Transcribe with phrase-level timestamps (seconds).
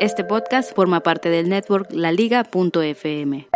[0.00, 3.48] Este podcast forma parte del network laliga.fm.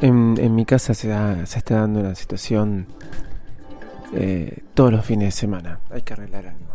[0.00, 2.86] En, en mi casa se, da- se está dando una situación
[4.14, 5.80] eh, todos los fines de semana.
[5.90, 6.72] Hay que arreglar algo.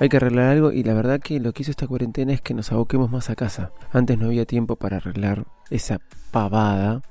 [0.00, 2.52] Hay que arreglar algo y la verdad que lo que hizo esta cuarentena es que
[2.52, 3.70] nos aboquemos más a casa.
[3.92, 7.02] Antes no había tiempo para arreglar esa pavada.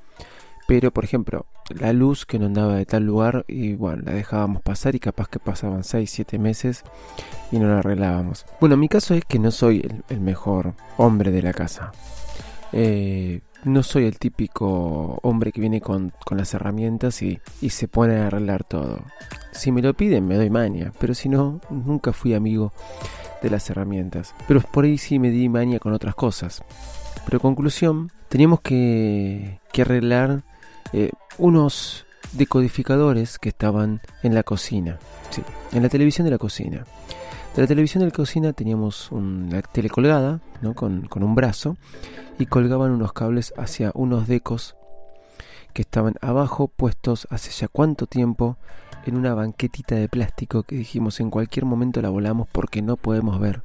[0.67, 4.61] Pero, por ejemplo, la luz que no andaba de tal lugar y bueno, la dejábamos
[4.61, 6.83] pasar y capaz que pasaban 6, 7 meses
[7.51, 8.45] y no la arreglábamos.
[8.59, 11.91] Bueno, mi caso es que no soy el, el mejor hombre de la casa.
[12.71, 17.87] Eh, no soy el típico hombre que viene con, con las herramientas y, y se
[17.87, 19.01] pone a arreglar todo.
[19.51, 22.73] Si me lo piden, me doy maña, pero si no, nunca fui amigo
[23.41, 24.33] de las herramientas.
[24.47, 26.63] Pero por ahí sí me di maña con otras cosas.
[27.25, 30.43] Pero conclusión, teníamos que, que arreglar
[30.91, 34.99] eh, unos decodificadores que estaban en la cocina.
[35.29, 36.85] Sí, en la televisión de la cocina.
[37.55, 40.73] De la televisión de la cocina teníamos una tele colgada, ¿no?
[40.73, 41.77] con, con un brazo,
[42.39, 44.75] y colgaban unos cables hacia unos decos
[45.73, 48.57] que estaban abajo puestos hace ya cuánto tiempo
[49.05, 53.39] en una banquetita de plástico que dijimos en cualquier momento la volamos porque no podemos
[53.39, 53.61] ver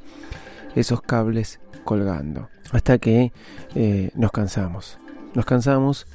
[0.75, 2.49] esos cables colgando.
[2.73, 3.33] Hasta que
[3.75, 4.99] eh, nos cansamos.
[5.35, 6.07] Nos cansamos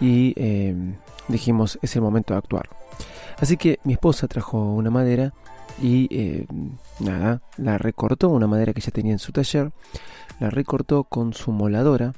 [0.00, 0.74] y eh,
[1.28, 2.68] dijimos es el momento de actuar.
[3.38, 5.32] Así que mi esposa trajo una madera
[5.80, 6.46] y eh,
[7.00, 9.72] nada, la recortó, una madera que ya tenía en su taller,
[10.40, 12.14] la recortó con su moladora.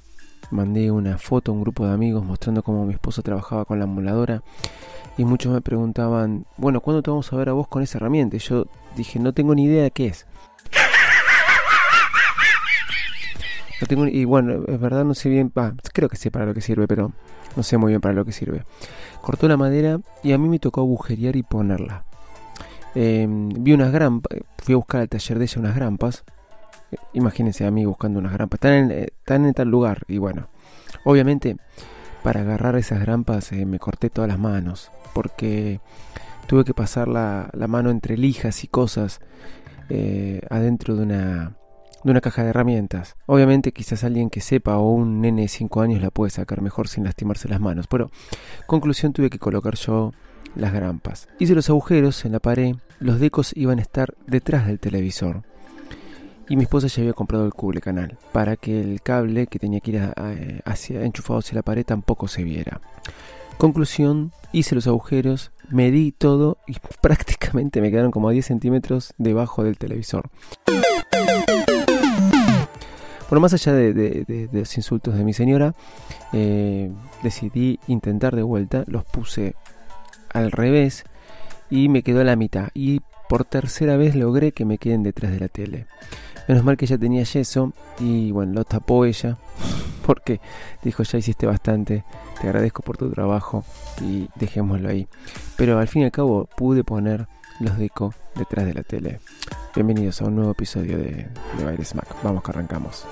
[0.50, 3.86] Mandé una foto a un grupo de amigos mostrando cómo mi esposa trabajaba con la
[3.86, 4.42] moladora
[5.16, 8.36] y muchos me preguntaban, bueno, ¿cuándo te vamos a ver a vos con esa herramienta?
[8.36, 8.66] Y yo
[8.96, 10.26] dije, no tengo ni idea de qué es.
[13.80, 16.54] No tengo, y bueno, es verdad, no sé bien, bah, creo que sé para lo
[16.54, 17.12] que sirve, pero
[17.56, 18.64] no sé muy bien para lo que sirve.
[19.20, 22.04] Cortó la madera y a mí me tocó agujerear y ponerla.
[22.94, 26.24] Eh, vi unas grampas, fui a buscar al taller de ella unas grampas.
[27.12, 28.58] Imagínense a mí buscando unas grampas.
[28.58, 30.48] Están en, eh, tal lugar y bueno,
[31.04, 31.56] obviamente
[32.22, 35.80] para agarrar esas grampas eh, me corté todas las manos porque
[36.46, 39.20] tuve que pasar la, la mano entre lijas y cosas
[39.90, 41.56] eh, adentro de una
[42.04, 43.16] de una caja de herramientas.
[43.26, 46.86] Obviamente quizás alguien que sepa o un nene de 5 años la puede sacar mejor
[46.86, 47.86] sin lastimarse las manos.
[47.86, 48.10] Pero
[48.66, 50.12] conclusión tuve que colocar yo
[50.54, 51.28] las grampas.
[51.38, 55.42] Hice los agujeros en la pared, los decos iban a estar detrás del televisor.
[56.48, 59.80] Y mi esposa ya había comprado el cable canal para que el cable que tenía
[59.80, 60.10] que ir
[60.66, 62.80] hacia, enchufado hacia la pared tampoco se viera.
[63.56, 69.64] Conclusión, hice los agujeros, medí todo y prácticamente me quedaron como a 10 centímetros debajo
[69.64, 70.28] del televisor.
[73.30, 75.74] Bueno, más allá de- de los insultos de mi señora,
[76.32, 79.54] eh, decidí intentar de vuelta, los puse
[80.34, 81.04] al revés
[81.70, 82.68] y me quedó a la mitad.
[82.74, 85.86] Y por tercera vez logré que me queden detrás de la tele.
[86.46, 89.38] Menos mal que ella tenía yeso y bueno, lo tapó ella
[90.06, 90.40] porque
[90.82, 92.04] dijo ya hiciste bastante,
[92.38, 93.64] te agradezco por tu trabajo
[94.02, 95.08] y dejémoslo ahí.
[95.56, 97.26] Pero al fin y al cabo pude poner
[97.60, 99.20] los deco detrás de la tele.
[99.74, 102.22] Bienvenidos a un nuevo episodio de, de Baile Smack.
[102.22, 103.06] Vamos que arrancamos.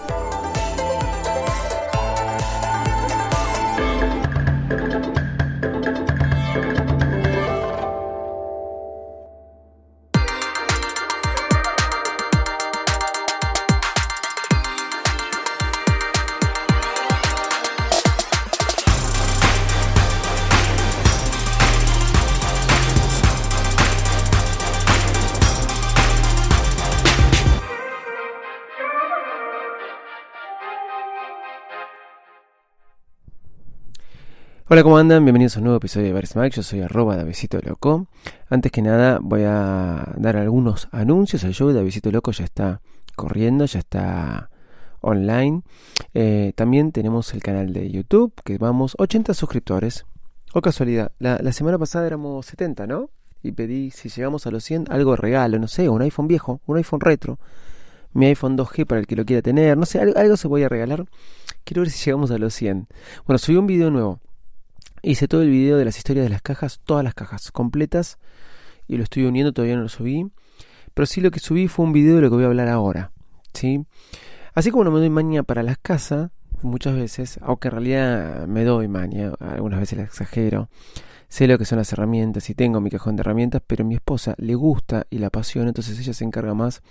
[34.73, 35.23] Hola, ¿cómo andan?
[35.23, 36.55] Bienvenidos a un nuevo episodio de Bar Smack.
[36.55, 38.07] Yo soy arroba Davidito Loco.
[38.49, 41.45] Antes que nada voy a dar algunos anuncios.
[41.45, 42.81] El show de Davidito Loco ya está
[43.15, 44.49] corriendo, ya está
[45.03, 45.61] online.
[46.15, 50.07] Eh, también tenemos el canal de YouTube, que vamos 80 suscriptores.
[50.55, 53.11] O casualidad, la, semana pasada éramos 70, ¿no?
[53.43, 56.63] Y pedí, si llegamos a los 100, algo de regalo, no sé, un iPhone viejo,
[56.65, 57.39] un iPhone retro.
[58.15, 60.63] Mi iPhone 2G para el que lo quiera tener, no sé, algo, algo se voy
[60.63, 61.05] a regalar
[61.63, 62.89] Quiero ver si llegamos a los 100.
[63.27, 64.19] Bueno, subí un video nuevo.
[65.03, 68.19] Hice todo el video de las historias de las cajas, todas las cajas completas.
[68.87, 70.31] Y lo estoy uniendo, todavía no lo subí.
[70.95, 73.13] Pero sí lo que subí fue un video de lo que voy a hablar ahora.
[73.53, 73.85] ¿sí?
[74.55, 76.31] Así como no me doy maña para las casas,
[76.63, 80.69] muchas veces, aunque en realidad me doy maña, algunas veces la exagero,
[81.29, 83.95] sé lo que son las herramientas y tengo mi cajón de herramientas, pero a mi
[83.95, 86.83] esposa le gusta y la apasiona, entonces ella se encarga más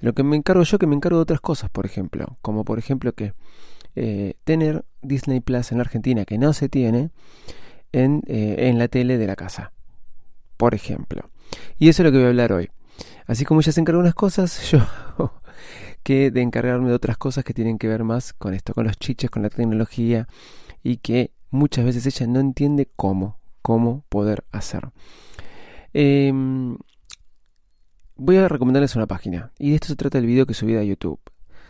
[0.00, 2.64] de lo que me encargo yo, que me encargo de otras cosas, por ejemplo, como
[2.64, 3.34] por ejemplo que
[3.96, 7.10] eh, tener Disney Plus en Argentina, que no se tiene,
[7.92, 9.72] en, eh, en la tele de la casa,
[10.56, 11.30] por ejemplo.
[11.78, 12.70] Y eso es lo que voy a hablar hoy.
[13.26, 14.80] Así como ella se encarga de unas cosas, yo
[16.04, 18.96] que de encargarme de otras cosas que tienen que ver más con esto, con los
[18.98, 20.28] chiches, con la tecnología
[20.82, 24.90] y que muchas veces ella no entiende cómo, cómo poder hacer.
[25.94, 26.76] Em,
[28.16, 30.84] voy a recomendarles una página y de esto se trata el video que subí a
[30.84, 31.20] YouTube.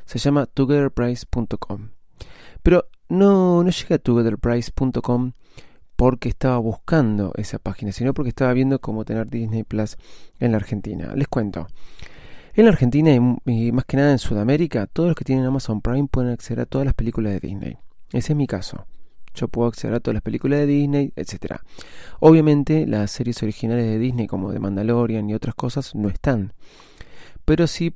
[0.05, 1.91] Se llama togetherprice.com.
[2.65, 5.33] Pero no, no llegué a togetherprice.com
[5.97, 9.99] porque estaba buscando esa página, sino porque estaba viendo cómo tener Disney Plus
[10.41, 11.13] en la Argentina.
[11.15, 11.67] Les cuento.
[12.55, 13.13] En la Argentina
[13.45, 16.67] y, más que nada en Sudamérica, todos los que tienen Amazon Prime pueden acceder a
[16.67, 17.77] todas las películas de Disney.
[18.13, 18.87] Ese es mi caso.
[19.35, 21.57] Yo puedo acceder a todas las películas de Disney, etc.
[22.19, 26.55] Obviamente las series originales de Disney como The Mandalorian y otras cosas no están.
[27.45, 27.95] Pero sí,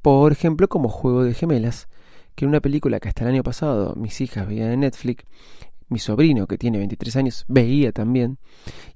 [0.00, 1.88] por ejemplo, como Juego de Gemelas,
[2.38, 5.24] que era una película que hasta el año pasado mis hijas veían en Netflix
[5.88, 8.38] mi sobrino, que tiene 23 años, veía también.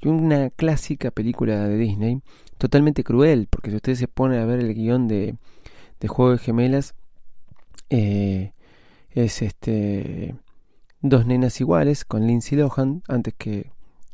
[0.00, 2.20] Y una clásica película de Disney,
[2.56, 5.34] totalmente cruel, porque si ustedes se ponen a ver el guion de,
[5.98, 6.94] de Juego de Gemelas,
[7.90, 8.52] eh,
[9.10, 10.36] es este
[11.00, 13.72] dos nenas iguales con Lindsay Lohan, antes que,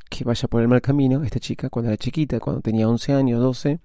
[0.08, 3.40] que vaya por el mal camino, esta chica, cuando era chiquita, cuando tenía 11 años,
[3.40, 3.78] 12,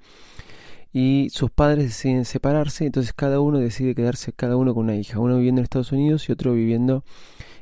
[0.93, 5.17] y sus padres deciden separarse, entonces cada uno decide quedarse cada uno con una hija,
[5.19, 7.03] uno viviendo en Estados Unidos y otro viviendo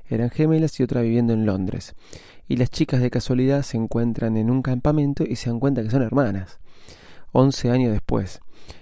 [0.09, 1.95] eran gemelas y otra viviendo en Londres.
[2.49, 5.89] Y las chicas de casualidad se encuentran en un campamento y se dan cuenta que
[5.89, 6.59] son hermanas.
[7.31, 8.41] Once años después.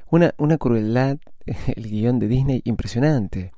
[0.10, 1.20] Una, una crueldad,
[1.76, 3.52] el guion de Disney, impresionante.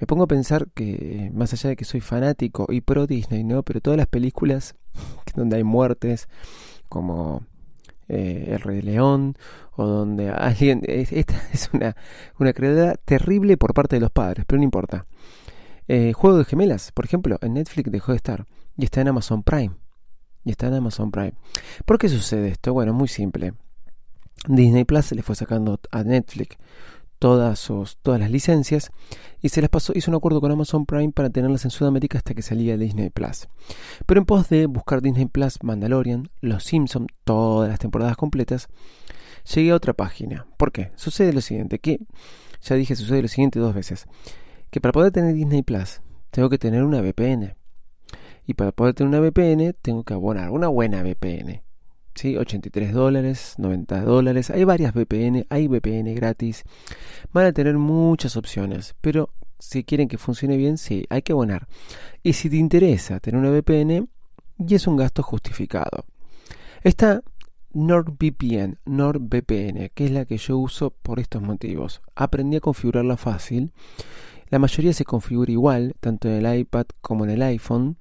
[0.00, 3.62] Me pongo a pensar que, más allá de que soy fanático y pro Disney, ¿no?
[3.62, 4.74] Pero todas las películas
[5.36, 6.28] donde hay muertes,
[6.88, 7.44] como
[8.08, 9.36] eh, El Rey León,
[9.76, 10.82] o donde alguien.
[10.86, 11.96] Esta es una,
[12.38, 12.52] una
[13.04, 15.06] terrible por parte de los padres, pero no importa.
[15.88, 19.42] Eh, Juego de Gemelas, por ejemplo, en Netflix dejó de estar y está en Amazon
[19.42, 19.74] Prime.
[20.44, 21.34] Y está en Amazon Prime.
[21.84, 22.72] ¿Por qué sucede esto?
[22.72, 23.54] Bueno, muy simple.
[24.48, 26.56] Disney Plus le fue sacando a Netflix
[27.18, 28.90] todas, sus, todas las licencias
[29.40, 32.34] y se las pasó, hizo un acuerdo con Amazon Prime para tenerlas en Sudamérica hasta
[32.34, 33.48] que salía Disney Plus.
[34.06, 38.68] Pero en pos de buscar Disney Plus, Mandalorian, Los Simpsons, todas las temporadas completas,
[39.54, 40.46] llegué a otra página.
[40.56, 40.92] ¿Por qué?
[40.96, 42.00] Sucede lo siguiente, que
[42.62, 44.06] ya dije sucede lo siguiente dos veces
[44.70, 47.56] que para poder tener Disney Plus tengo que tener una VPN.
[48.46, 51.62] Y para poder tener una VPN tengo que abonar una buena VPN.
[52.16, 52.36] ¿Sí?
[52.36, 54.50] 83 dólares, 90 dólares.
[54.50, 56.64] Hay varias VPN, hay VPN gratis.
[57.32, 58.94] Van a tener muchas opciones.
[59.00, 61.68] Pero si quieren que funcione bien, sí, hay que abonar.
[62.22, 64.08] Y si te interesa tener una VPN,
[64.58, 66.06] y es un gasto justificado.
[66.82, 67.22] Está
[67.74, 72.00] NordVPN, NordVPN, que es la que yo uso por estos motivos.
[72.14, 73.72] Aprendí a configurarla fácil
[74.48, 77.96] la mayoría se configura igual, tanto en el iPad como en el iPhone,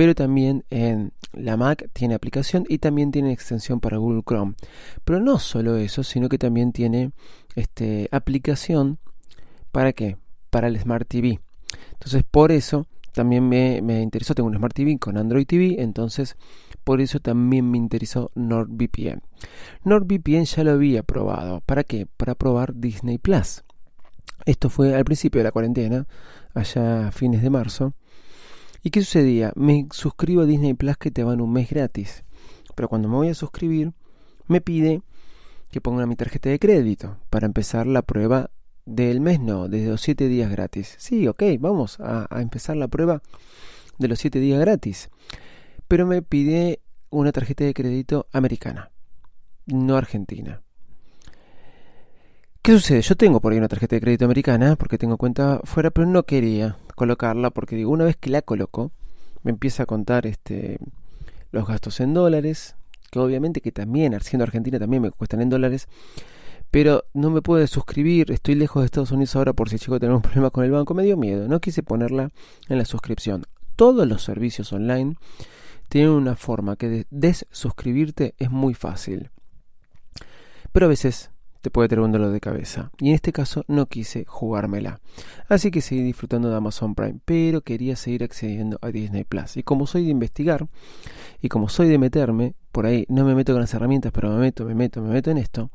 [0.00, 4.54] pero también en la Mac tiene aplicación y también tiene extensión para Google Chrome.
[5.04, 7.12] Pero no solo eso, sino que también tiene
[7.54, 8.98] este, aplicación
[9.72, 10.16] para qué?
[10.48, 11.38] Para el Smart TV.
[11.92, 14.34] Entonces, por eso también me, me, interesó.
[14.34, 16.38] Tengo un Smart TV con Android TV, entonces
[16.82, 19.20] por eso también me interesó NordVPN.
[19.84, 21.60] NordVPN ya lo había probado.
[21.66, 22.06] ¿Para qué?
[22.06, 23.64] Para probar Disney Plus.
[24.46, 26.06] Esto fue al principio de la cuarentena,
[26.54, 27.92] allá a fines de marzo.
[28.82, 29.52] ¿Y qué sucedía?
[29.56, 32.24] Me suscribo a Disney Plus que te van un mes gratis.
[32.74, 33.92] Pero cuando me voy a suscribir,
[34.46, 35.02] me pide
[35.70, 38.50] que ponga mi tarjeta de crédito para empezar la prueba
[38.86, 40.96] del mes, no, desde los 7 días gratis.
[40.98, 43.22] Sí, ok, vamos a, empezar la prueba
[43.98, 45.10] de los 7 días gratis.
[45.86, 48.90] Pero me pide una tarjeta de crédito americana,
[49.66, 50.62] no argentina.
[52.62, 53.02] ¿Qué sucede?
[53.02, 56.24] Yo tengo por ahí una tarjeta de crédito americana porque tengo cuenta fuera, pero no
[56.24, 58.92] quería colocarla porque digo, una vez que la coloco,
[59.42, 60.78] me empieza a contar este
[61.50, 62.76] los gastos en dólares,
[63.10, 65.88] que obviamente que también, siendo argentina, también me cuestan en dólares,
[66.70, 69.98] pero no me puedo suscribir, estoy lejos de Estados Unidos ahora por si llego a
[69.98, 72.32] tener un problema con el banco, me dio miedo, no quise ponerla
[72.68, 73.46] en la suscripción.
[73.76, 75.16] Todos los servicios online
[75.88, 79.30] tienen una forma que de desuscribirte es muy fácil.
[80.70, 81.30] Pero a veces
[81.60, 82.90] te puede tener un dolor de cabeza.
[82.98, 85.00] Y en este caso no quise jugármela.
[85.48, 89.56] Así que seguí disfrutando de Amazon Prime, pero quería seguir accediendo a Disney Plus.
[89.56, 90.66] Y como soy de investigar,
[91.40, 94.38] y como soy de meterme, por ahí no me meto con las herramientas, pero me
[94.38, 95.70] meto, me meto, me meto en esto,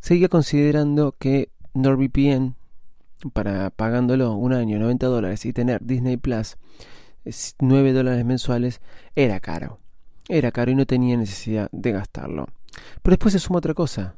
[0.00, 2.56] seguía considerando que NordVPN,
[3.32, 6.56] para pagándolo un año, 90 dólares, y tener Disney Plus,
[7.60, 8.80] 9 dólares mensuales,
[9.14, 9.78] era caro.
[10.28, 12.48] Era caro y no tenía necesidad de gastarlo.
[13.02, 14.16] Pero después se suma otra cosa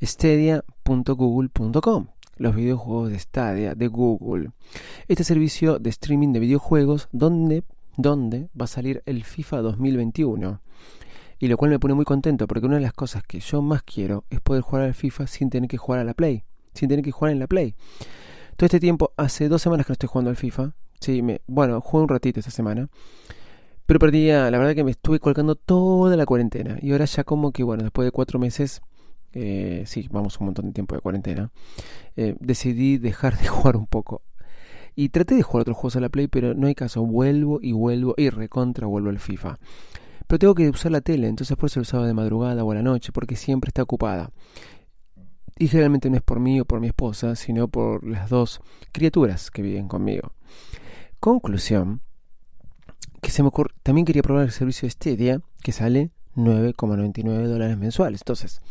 [0.00, 4.50] stadia.google.com, los videojuegos de Stadia de Google.
[5.08, 7.64] Este servicio de streaming de videojuegos donde,
[7.96, 10.60] donde va a salir el FIFA 2021.
[11.38, 13.82] Y lo cual me pone muy contento porque una de las cosas que yo más
[13.82, 17.04] quiero es poder jugar al FIFA sin tener que jugar a la Play, sin tener
[17.04, 17.74] que jugar en la Play.
[18.56, 20.72] Todo este tiempo, hace dos semanas que no estoy jugando al FIFA.
[20.98, 22.88] Sí, me, bueno, jugué un ratito esta semana.
[23.84, 26.78] Pero perdía, la verdad que me estuve colgando toda la cuarentena.
[26.80, 28.80] Y ahora ya como que, bueno, después de cuatro meses
[29.38, 31.50] eh, sí, vamos un montón de tiempo de cuarentena,
[32.16, 34.22] eh, decidí dejar de jugar un poco.
[34.94, 37.04] Y traté de jugar otros juegos a la Play, pero no hay caso.
[37.04, 39.58] Vuelvo y vuelvo y recontra vuelvo al FIFA.
[40.26, 42.74] Pero tengo que usar la tele, entonces por eso lo usaba de madrugada o a
[42.74, 44.30] la noche, porque siempre está ocupada.
[45.58, 49.50] Y generalmente no es por mí o por mi esposa, sino por las dos criaturas
[49.50, 50.32] que viven conmigo.
[51.20, 52.00] Conclusión,
[53.20, 57.76] que se me ocurre, también quería probar el servicio de Stadia, que sale 9,99 dólares
[57.76, 58.22] mensuales.
[58.22, 58.62] Entonces,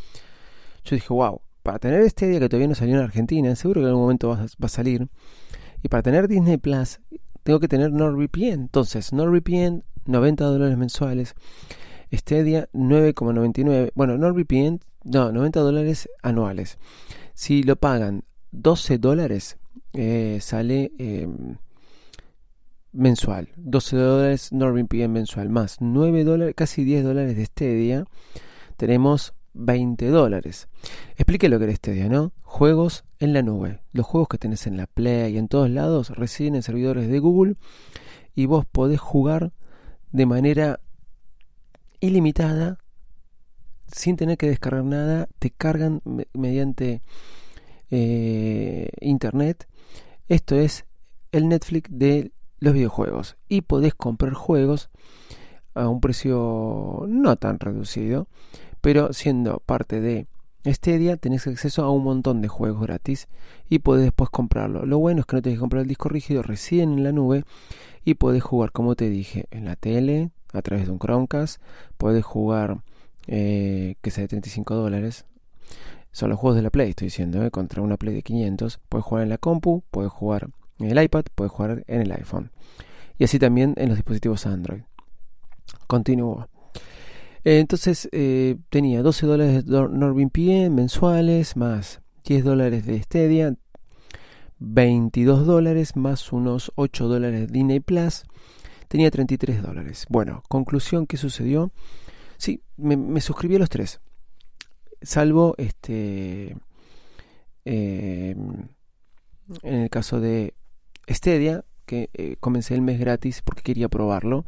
[0.86, 3.86] yo dije, wow, para tener este día que todavía no salió en Argentina, seguro que
[3.86, 5.08] en algún momento va, a salir.
[5.82, 7.00] Y para tener Disney Plus,
[7.44, 8.62] tengo que tener NordVPN.
[8.62, 11.34] Entonces, NordVPN, 90 dólares mensuales.
[12.12, 13.92] Stadia, 9,99.
[13.96, 16.78] Bueno, NordVPN, no, 90 dólares anuales.
[17.34, 19.58] Si lo pagan 12 dólares,
[19.94, 21.58] eh, sale em,
[22.92, 23.50] mensual.
[23.58, 25.50] 12 dólares NordVPN mensual.
[25.50, 28.06] Más 9 dólares, casi 10 dólares de Stadia.
[28.78, 30.68] Tenemos 20 dólares.
[31.16, 32.34] Expliqué lo que era este día, ¿no?
[32.44, 33.80] Juegos en la nube.
[33.92, 37.20] Los juegos que tenés en la Play y en todos lados residen en servidores de
[37.20, 37.56] Google
[38.36, 39.54] y vos podés jugar
[40.12, 40.80] de manera
[42.00, 42.78] ilimitada
[43.88, 45.28] sin tener que descargar nada.
[45.40, 46.02] Te cargan
[46.34, 47.02] mediante
[47.92, 49.68] eh, internet.
[50.28, 50.86] Esto es
[51.32, 54.90] el Netflix de los videojuegos y podés comprar juegos
[55.74, 58.28] a un precio no tan reducido
[58.86, 60.28] pero siendo parte de
[60.64, 63.28] Stadia tenés acceso a un montón de juegos gratis
[63.68, 64.86] y podés después comprarlo.
[64.86, 67.46] Lo bueno es que no tenés que comprar el disco rígido recién en la nube
[68.04, 71.60] y podés jugar, como te dije, en la tele, a través de un Chromecast,
[71.98, 72.84] podés jugar
[73.26, 75.26] eh, que sea de 35 dólares.
[76.12, 78.82] Son los juegos de la Play, estoy diciendo, eh, contra una Play de 500.
[78.88, 82.52] Puedes jugar en la compu, puedes jugar en el iPad, puedes jugar en el iPhone.
[83.18, 84.84] Y así también en los dispositivos Android.
[85.88, 86.50] Continúo.
[87.46, 93.56] Entonces eh, tenía 12 dólares de NordVPN mensuales, más 10 dólares de Stadia,
[94.58, 98.24] 22 dólares, más unos 8 dólares de Disney Plus.
[98.88, 100.08] Tenía 33 dólares.
[100.10, 101.72] Bueno, conclusión, ¿qué sucedió?
[102.38, 104.02] Sí, me, suscribí a los tres.
[105.04, 106.58] Salvo este.
[107.64, 108.70] Em,
[109.62, 110.56] en el caso de
[111.08, 114.46] Stadia, que eh, comencé el mes gratis porque quería probarlo.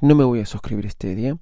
[0.00, 1.38] No me voy a suscribir a Stadia.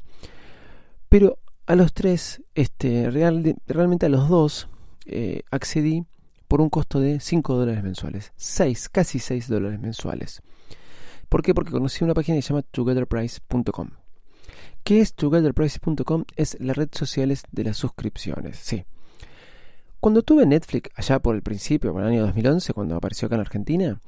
[1.08, 4.68] Pero a los tres, este, realmente a los dos,
[5.06, 6.04] eh, accedí
[6.48, 8.32] por un costo de 5 dólares mensuales.
[8.36, 10.42] 6, casi 6 dólares mensuales.
[11.28, 11.54] ¿Por qué?
[11.54, 13.90] Porque conocí una página que se llama togetherprice.com.
[14.82, 16.24] ¿Qué es togetherprice.com?
[16.36, 18.84] Es la red social de las suscripciones, sí.
[20.00, 23.40] Cuando tuve Netflix allá por el principio, por el año 2011, cuando apareció acá en
[23.40, 24.00] Argentina,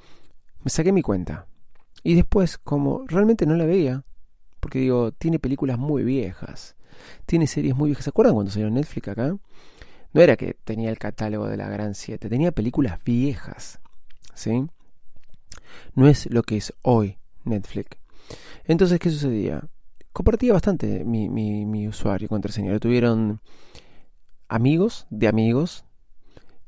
[0.63, 1.47] me saqué mi cuenta.
[2.03, 4.05] Y después, como realmente no la veía,
[4.61, 6.77] porque digo, tiene películas muy viejas,
[7.27, 8.05] tiene series muy viejas.
[8.05, 9.37] ¿Se acuerdan cuando salió Netflix acá?
[10.13, 13.81] No era que tenía el catálogo de la Gran 7, tenía películas viejas.
[14.35, 14.67] ¿Sí?
[15.95, 17.99] No es lo que es hoy Netflix.
[18.65, 19.63] Entonces, ¿qué sucedía?
[20.13, 22.73] Compartía bastante mi, mi, mi usuario contraseña.
[22.73, 23.41] Lo tuvieron
[24.49, 25.85] amigos de amigos.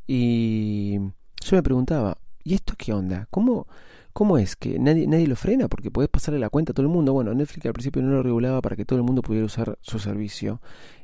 [0.06, 0.98] Y
[1.44, 3.26] yo me preguntaba, ¿y esto qué onda?
[3.30, 3.66] ¿Cómo,
[4.12, 4.56] ¿Cómo es?
[4.56, 5.68] ¿Que nadie, nadie lo frena?
[5.68, 7.12] Porque puedes pasarle la cuenta a todo el mundo.
[7.12, 9.98] Bueno, Netflix al principio no lo regulaba para que todo el mundo pudiera usar su
[9.98, 10.60] servicio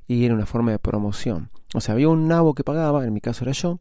[0.08, 1.50] y era una forma de promoción.
[1.74, 3.78] O sea, había un nabo que pagaba, en mi caso era yo,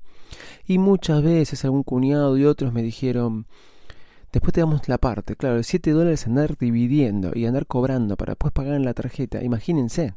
[0.66, 3.48] y muchas veces algún cuñado y otros me dijeron,
[4.34, 8.52] después te damos la parte, claro, 7 dólares andar dividiendo y andar cobrando para después
[8.52, 10.16] pagar en la tarjeta, imagínense,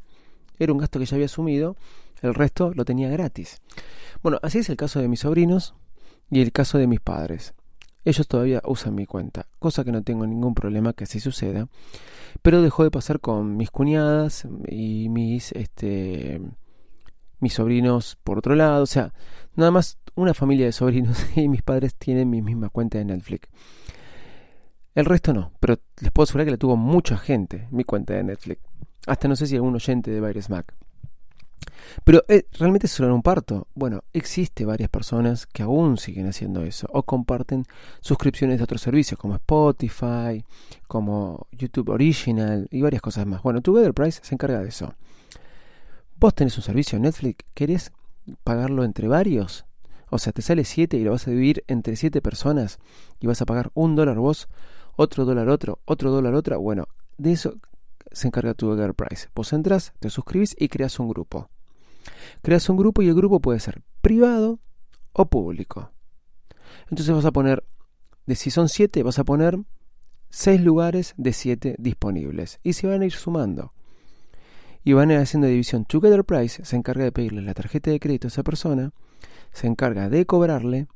[0.59, 1.77] era un gasto que ya había asumido,
[2.23, 3.63] el resto lo tenía gratis.
[4.21, 5.75] Bueno, así es el caso de mis sobrinos
[6.29, 7.55] y el caso de mis padres.
[8.05, 11.69] Ellos todavía usan mi cuenta, cosa que no tengo ningún problema que así suceda.
[12.43, 16.41] Pero dejó de pasar con mis cuñadas y mis este
[17.41, 19.13] mis sobrinos por otro lado, o sea,
[19.57, 23.49] nada más una familia de sobrinos y mis padres tienen mi misma cuenta de Netflix.
[24.95, 28.25] El resto no, pero les puedo asegurar que la tuvo mucha gente, mi cuenta de
[28.25, 28.61] Netflix.
[29.07, 30.75] Hasta no sé si algún oyente de Virus Mac.
[32.05, 33.67] Pero eh, realmente solo un parto.
[33.75, 37.65] Bueno, existe varias personas que aún siguen haciendo eso o comparten
[38.01, 40.45] suscripciones de otros servicios como Spotify,
[40.87, 43.43] como YouTube Original y varias cosas más.
[43.43, 44.95] Bueno, Together Price se encarga de eso.
[46.19, 47.93] Vos tenés un servicio en Netflix, ¿querés
[48.45, 49.65] pagarlo entre varios?
[50.11, 52.79] O sea, te sale 7 y lo vas a dividir entre 7 personas
[53.21, 54.49] y vas a pagar un dólar vos,
[54.97, 56.57] otro dólar otro, otro dólar otra.
[56.57, 57.55] Bueno, de eso
[58.13, 59.29] se encarga Together Price.
[59.35, 61.51] Vos entras, te suscribís y creas un grupo.
[62.43, 64.59] Creas un grupo y el grupo puede ser privado
[65.13, 65.93] o público.
[66.89, 67.65] Entonces vas a poner,
[68.27, 69.59] de si son 7, vas a poner
[70.31, 72.61] 6 lugares de 7 disponibles.
[72.63, 73.73] Y se van a ir sumando.
[74.83, 75.85] Y van a ir haciendo división.
[75.85, 78.93] Together Price se encarga de pedirle la tarjeta de crédito a esa persona,
[79.53, 80.87] se encarga de cobrarle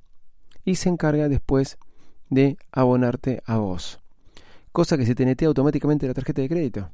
[0.64, 1.78] y se encarga después
[2.30, 4.00] de abonarte a vos.
[4.72, 6.90] Cosa que se te netea automáticamente la tarjeta de crédito.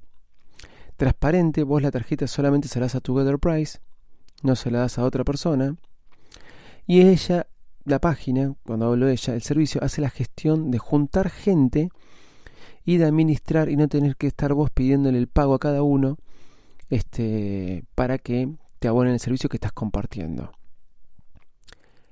[1.00, 3.78] Transparente, vos la tarjeta solamente se la das a Together Price
[4.42, 5.76] no se la das a otra persona.
[6.86, 7.46] Y ella,
[7.86, 11.88] la página, cuando hablo de ella, el servicio hace la gestión de juntar gente
[12.84, 16.18] y de administrar y no tener que estar vos pidiéndole el pago a cada uno
[16.90, 20.52] este, para que te abonen el servicio que estás compartiendo.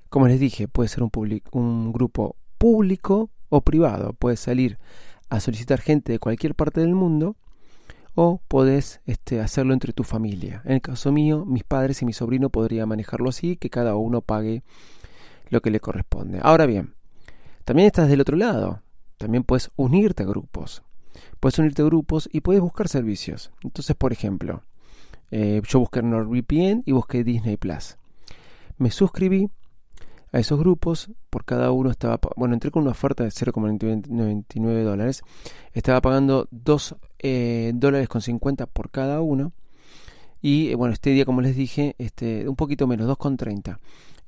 [0.09, 1.11] Como les dije, puede ser un,
[1.51, 4.13] un grupo público o privado.
[4.13, 4.79] Puedes salir
[5.29, 7.35] a solicitar gente de cualquier parte del mundo
[8.21, 10.61] o podés este, hacerlo entre tu familia.
[10.65, 14.19] En el caso mío, mis padres y mi sobrino podrían manejarlo así, que cada uno
[14.19, 14.61] pague
[15.47, 16.39] lo que le corresponde.
[16.43, 16.95] Ahora bien,
[17.63, 18.81] también estás del otro lado.
[19.17, 20.83] También puedes unirte a grupos.
[21.39, 23.53] Puedes unirte a grupos y puedes buscar servicios.
[23.63, 24.63] Entonces, por ejemplo,
[25.31, 27.95] eh, yo busqué NordVPN y busqué Disney Plus.
[28.77, 29.49] Me suscribí
[30.31, 35.23] a esos grupos, por cada uno estaba, bueno, entré con una oferta de 0,99 dólares,
[35.73, 39.53] estaba pagando 2 eh, dólares con 50 por cada uno,
[40.41, 43.79] y eh, bueno, este día, como les dije, este, un poquito menos, 2,30,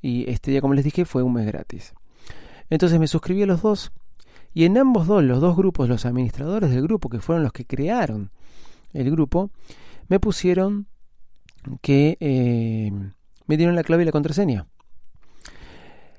[0.01, 1.93] y este día, como les dije, fue un mes gratis.
[2.69, 3.91] Entonces me suscribí a los dos,
[4.53, 7.65] y en ambos dos, los dos grupos, los administradores del grupo, que fueron los que
[7.65, 8.31] crearon
[8.93, 9.51] el grupo,
[10.07, 10.87] me pusieron
[11.81, 12.91] que eh,
[13.45, 14.67] me dieron la clave y la contraseña.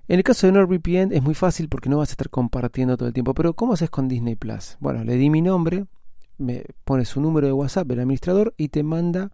[0.08, 3.06] En el caso de NordVPN es muy fácil porque no vas a estar compartiendo todo
[3.06, 3.34] el tiempo.
[3.34, 4.76] Pero ¿cómo haces con Disney Plus?
[4.80, 5.86] Bueno, le di mi nombre,
[6.38, 9.30] me pones su número de WhatsApp el administrador y te manda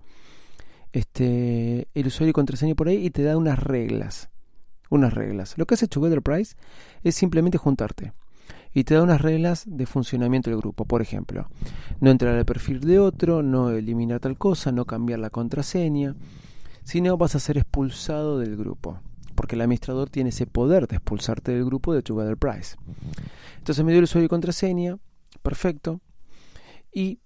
[0.92, 4.28] este el usuario y contraseña por ahí y te da unas reglas.
[4.90, 5.57] Unas reglas.
[5.57, 6.54] Lo que hace Together Price
[7.02, 8.12] es simplemente juntarte
[8.74, 10.85] y te da unas reglas de funcionamiento del grupo.
[10.85, 11.48] Por ejemplo,
[12.00, 16.14] no entrar al perfil de otro, no eliminar tal cosa, no cambiar la contraseña,
[16.85, 19.00] sino vas a ser expulsado del grupo
[19.38, 22.74] porque el administrador tiene ese poder de expulsarte del grupo de Together Price.
[23.59, 24.98] Entonces me dio el usuario y contraseña,
[25.42, 26.01] perfecto,
[26.92, 27.20] y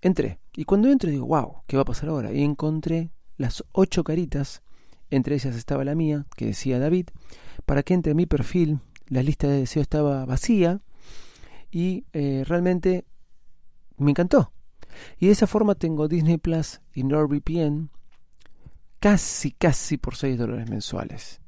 [0.00, 0.38] entré.
[0.54, 2.32] Y cuando entré digo, wow, ¿qué va a pasar ahora?
[2.32, 4.62] Y encontré las ocho caritas,
[5.10, 7.08] entre ellas estaba la mía, que decía David,
[7.64, 10.82] para que entre mi perfil, la lista de deseos estaba vacía,
[11.72, 13.06] y eh, realmente
[13.96, 14.52] me encantó.
[15.18, 17.90] Y de esa forma tengo Disney Plus y NordVPN
[19.00, 21.40] casi, casi por 6 dólares mensuales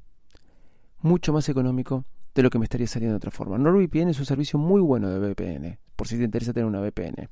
[1.00, 3.58] mucho más económico de lo que me estaría saliendo de otra forma.
[3.58, 7.28] NordVPN es un servicio muy bueno de VPN, por si te interesa tener una VPN.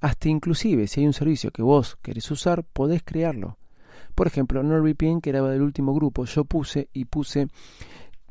[0.00, 3.58] Hasta inclusive, si hay un servicio que vos querés usar, podés crearlo.
[4.14, 7.48] Por ejemplo, NordVPN, que era del último grupo, yo puse y puse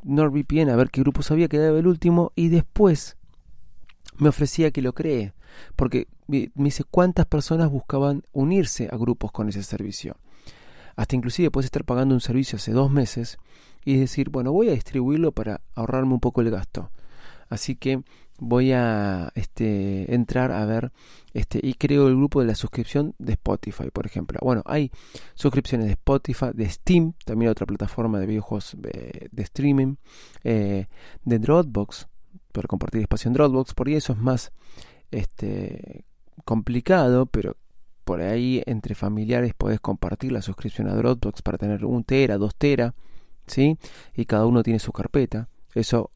[0.04, 3.17] NordVPN a ver qué grupo sabía que era el último y después
[4.17, 5.34] me ofrecía que lo cree,
[5.76, 10.17] porque me dice cuántas personas buscaban unirse a grupos con ese servicio.
[10.95, 13.38] Hasta inclusive puedes estar pagando un servicio hace dos meses
[13.86, 16.91] y decir, bueno, voy a distribuirlo para ahorrarme un poco el gasto.
[17.50, 18.04] Así que
[18.39, 20.91] voy a este, entrar a ver
[21.34, 24.39] este, y creo el grupo de la suscripción de Spotify, por ejemplo.
[24.41, 24.91] Bueno, hay
[25.36, 29.96] suscripciones de Spotify, de Steam, también otra plataforma de videojuegos de, streaming,
[30.43, 30.88] eh,
[31.24, 32.08] de Dropbox,
[32.52, 34.52] para compartir espacio en Dropbox, por eso es más
[35.12, 36.06] este,
[36.46, 37.58] complicado, pero
[38.04, 42.56] por ahí entre familiares podés compartir la suscripción a Dropbox para tener un tera, dos
[42.56, 42.93] tera
[43.47, 43.77] ¿sí?
[44.15, 45.49] Y cada uno tiene su carpeta.
[45.73, 46.12] Eso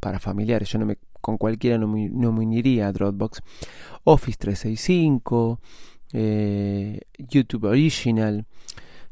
[0.00, 3.42] para familiares, yo no me con cualquiera no me, no me uniría a Dropbox.
[4.04, 5.60] Office 365,
[6.12, 8.46] eh, YouTube Original.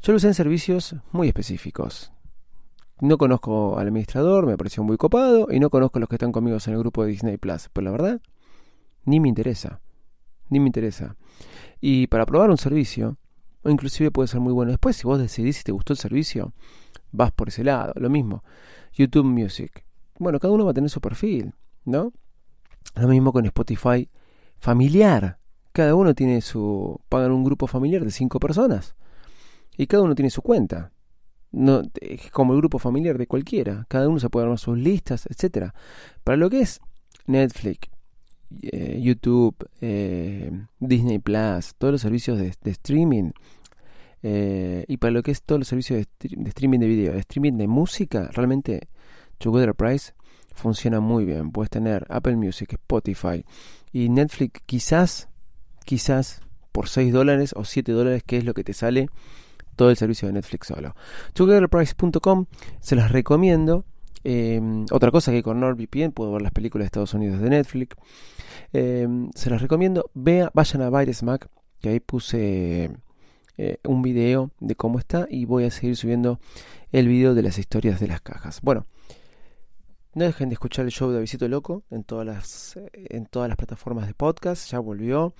[0.01, 2.13] Yo usé en servicios muy específicos.
[3.01, 6.31] No conozco al administrador, me pareció muy copado, y no conozco a los que están
[6.31, 7.69] conmigo en el grupo de Disney Plus.
[7.73, 8.21] Pero la verdad,
[9.03, 9.81] ni me interesa.
[10.49, 11.17] Ni me interesa.
[11.81, 13.17] Y para probar un servicio,
[13.63, 14.95] o inclusive puede ser muy bueno después.
[14.95, 16.53] Si vos decidís si te gustó el servicio,
[17.15, 17.93] vas por ese lado.
[17.95, 18.43] Lo mismo,
[18.93, 19.85] YouTube Music.
[20.17, 22.13] Bueno, cada uno va a tener su perfil, ¿no?
[22.95, 24.09] Lo mismo con Spotify
[24.57, 25.39] familiar.
[25.71, 26.99] Cada uno tiene su...
[27.09, 28.95] pagan un grupo familiar de cinco personas.
[29.77, 30.91] Y cada uno tiene su cuenta.
[31.51, 33.85] No, es como el grupo familiar de cualquiera.
[33.89, 35.73] Cada uno se puede armar sus listas, etcétera.
[36.23, 36.79] Para lo que es
[37.27, 37.89] Netflix,
[38.61, 43.31] eh, YouTube, eh, Disney Plus, todos los servicios de, streaming,
[44.23, 47.53] eh, y para lo que es todos los servicios de, streaming de video, de streaming
[47.53, 48.87] de música, realmente
[49.37, 50.13] Together Price
[50.53, 51.51] funciona muy bien.
[51.51, 53.45] Puedes tener Apple Music, Spotify
[53.91, 55.29] y Netflix quizás,
[55.85, 59.09] quizás por 6 dólares o 7 dólares, que es lo que te sale
[59.75, 60.95] todo el servicio de Netflix solo.
[61.33, 62.45] Togetherprice.com
[62.79, 63.85] se las recomiendo.
[64.91, 67.95] otra cosa que con NordVPN puedo ver las películas de Estados Unidos de Netflix.
[68.73, 70.09] Em, se los recomiendo.
[70.13, 71.47] Vea, vayan a Virus Mac,
[71.79, 72.91] que ahí puse
[73.57, 76.39] eh, un video de cómo está y voy a seguir subiendo
[76.91, 78.61] el video de las historias de las cajas.
[78.61, 78.85] Bueno,
[80.13, 83.57] no dejen de escuchar el show de Visito Loco en todas las, en todas las
[83.57, 84.71] plataformas de podcast.
[84.71, 85.33] Ya volvió.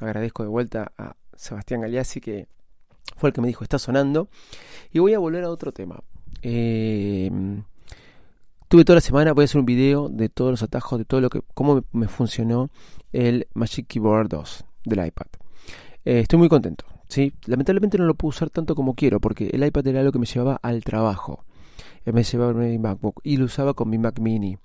[0.00, 2.48] Agradezco de vuelta a Sebastián Galeazzi que
[3.16, 4.28] fue el que me dijo está sonando.
[4.92, 6.02] Y voy a volver a otro tema.
[6.42, 7.30] Eh,
[8.72, 11.20] Tuve toda la semana, voy a hacer un video de todos los atajos, de todo
[11.20, 12.70] lo que, cómo me, funcionó
[13.12, 15.26] el Magic Keyboard 2 del iPad.
[16.06, 16.86] Eh, estoy muy contento.
[17.12, 17.34] ¿Sí?
[17.46, 20.26] Lamentablemente no lo puedo usar tanto como quiero, porque el iPad era algo que me
[20.26, 21.44] llevaba al trabajo.
[22.04, 24.58] Me llevaba mi MacBook y lo usaba con mi Mac Mini.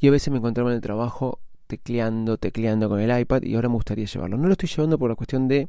[0.00, 3.68] Y a veces me encontraba en el trabajo tecleando, tecleando con el iPad y ahora
[3.68, 4.38] me gustaría llevarlo.
[4.38, 5.68] No lo estoy llevando por la cuestión de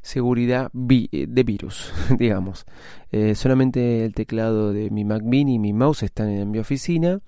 [0.00, 2.64] seguridad eh, de virus, digamos.
[3.10, 7.20] Eh, solamente el teclado de mi Mac Mini y mi mouse están en mi oficina,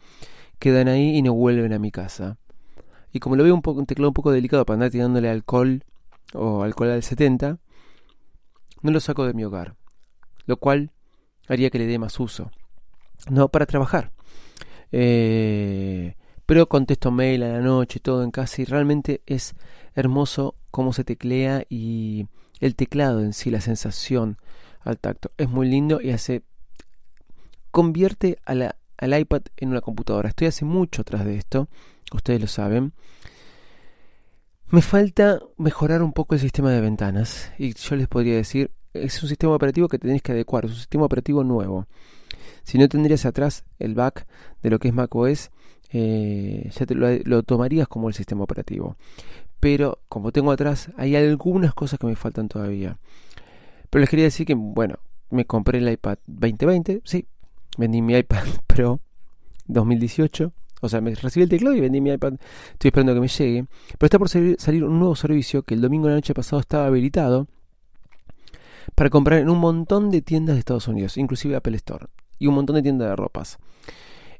[0.58, 2.38] quedan ahí y no vuelven a mi casa.
[3.12, 5.84] Y como lo veo un, poco, un teclado un poco delicado para andar tirándole alcohol
[6.32, 7.58] o alcohol al 70,
[8.84, 9.76] no lo saco de mi hogar,
[10.44, 10.92] lo cual
[11.48, 12.50] haría que le dé más uso.
[13.30, 14.12] No, para trabajar.
[14.92, 19.54] Eh, pero contesto mail a la noche, todo en casa y realmente es
[19.94, 22.26] hermoso cómo se teclea y
[22.60, 24.36] el teclado en sí, la sensación
[24.82, 25.30] al tacto.
[25.38, 26.42] Es muy lindo y hace
[27.70, 30.28] convierte al iPad en una computadora.
[30.28, 31.68] Estoy hace mucho atrás de esto,
[32.12, 32.92] ustedes lo saben.
[34.70, 39.22] Me falta mejorar un poco el sistema de ventanas y yo les podría decir, es
[39.22, 41.86] un sistema operativo que tenéis que adecuar, es un sistema operativo nuevo.
[42.64, 44.26] Si no tendrías atrás el back
[44.62, 45.50] de lo que es macOS,
[45.90, 48.96] eh, ya te lo, tomarías como el sistema operativo
[49.64, 52.98] pero como tengo atrás, hay algunas cosas que me faltan todavía.
[53.88, 54.96] Pero les quería decir que, bueno,
[55.30, 57.26] me compré el iPad 2020, sí,
[57.78, 59.00] vendí mi iPad Pro
[59.66, 60.52] 2018.
[60.84, 62.34] O sea, me recibí el teclado y vendí mi iPad.
[62.72, 63.66] Estoy esperando que me llegue.
[63.98, 66.86] Pero está por salir un nuevo servicio que el domingo de la noche pasado estaba
[66.86, 67.46] habilitado
[68.94, 72.06] para comprar en un montón de tiendas de Estados Unidos, inclusive Apple Store,
[72.38, 73.58] y un montón de tiendas de ropas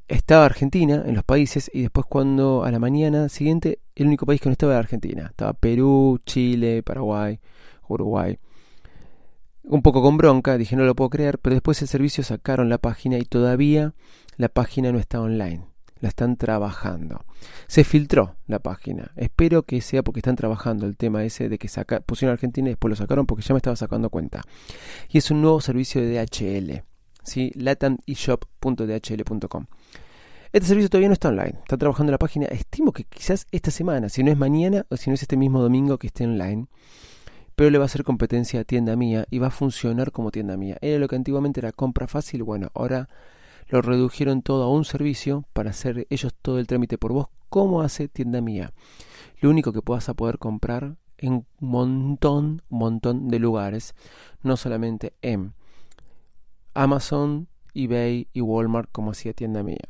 [0.07, 4.39] estaba Argentina en los países y después cuando a la mañana siguiente el único país
[4.39, 5.27] que no estaba era Argentina.
[5.27, 7.39] Estaba Perú, Chile, Paraguay,
[7.87, 8.37] Uruguay.
[9.63, 12.77] Un poco con bronca, dije no lo puedo creer, pero después el servicio sacaron la
[12.77, 13.93] página y todavía
[14.37, 15.65] la página no está online.
[16.07, 17.25] Están trabajando.
[17.67, 19.11] Se filtró la página.
[19.15, 22.71] Espero que sea porque están trabajando el tema ese de que saca, pusieron Argentina y
[22.71, 24.41] después lo sacaron porque ya me estaba sacando cuenta.
[25.09, 26.83] Y es un nuevo servicio de DHL.
[27.25, 27.51] ¿sí?
[27.55, 29.65] latameshop.dhl.com.
[30.53, 32.45] Este servicio todavía no está online, está trabajando la página.
[32.45, 35.61] Estimo que quizás esta semana, si no es mañana o si no es este mismo
[35.61, 36.67] domingo que esté online,
[37.55, 40.55] pero le va a hacer competencia a tienda mía y va a funcionar como tienda
[40.55, 40.77] mía.
[40.79, 43.09] Era lo que antiguamente era compra fácil, bueno, ahora
[43.67, 47.81] lo redujeron todo a un servicio para hacer ellos todo el trámite por vos, como
[47.81, 48.73] hace tienda mía.
[49.41, 53.95] Lo único que puedas a poder comprar en un montón, montón de lugares,
[54.43, 55.53] no solamente en
[56.73, 59.87] Amazon, eBay y Walmart como hacía tienda mía.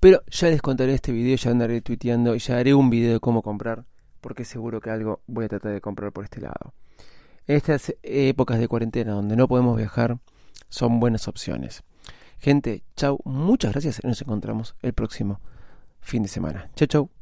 [0.00, 3.20] Pero ya les contaré este video, ya andaré tuiteando y ya haré un video de
[3.20, 3.84] cómo comprar,
[4.20, 6.74] porque seguro que algo voy a tratar de comprar por este lado.
[7.46, 10.18] Estas épocas de cuarentena donde no podemos viajar
[10.68, 11.82] son buenas opciones.
[12.42, 15.40] Gente, chau, muchas gracias y nos encontramos el próximo
[16.00, 16.70] fin de semana.
[16.74, 17.21] Chau, chau.